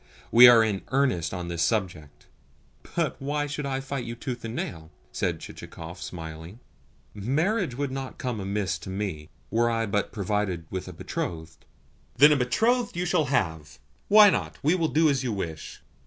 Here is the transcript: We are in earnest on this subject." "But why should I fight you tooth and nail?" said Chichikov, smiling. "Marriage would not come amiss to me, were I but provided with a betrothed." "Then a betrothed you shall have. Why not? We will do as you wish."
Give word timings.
We 0.31 0.47
are 0.47 0.63
in 0.63 0.81
earnest 0.87 1.31
on 1.31 1.47
this 1.47 1.61
subject." 1.61 2.25
"But 2.95 3.21
why 3.21 3.45
should 3.45 3.67
I 3.67 3.79
fight 3.81 4.03
you 4.03 4.15
tooth 4.15 4.43
and 4.43 4.55
nail?" 4.55 4.89
said 5.11 5.39
Chichikov, 5.39 6.01
smiling. 6.01 6.59
"Marriage 7.13 7.75
would 7.75 7.91
not 7.91 8.17
come 8.17 8.39
amiss 8.39 8.79
to 8.79 8.89
me, 8.89 9.29
were 9.51 9.69
I 9.69 9.85
but 9.85 10.11
provided 10.11 10.65
with 10.71 10.87
a 10.87 10.93
betrothed." 10.93 11.65
"Then 12.17 12.31
a 12.31 12.35
betrothed 12.35 12.97
you 12.97 13.05
shall 13.05 13.25
have. 13.25 13.77
Why 14.07 14.31
not? 14.31 14.57
We 14.63 14.73
will 14.73 14.87
do 14.87 15.07
as 15.07 15.23
you 15.23 15.31
wish." 15.31 15.83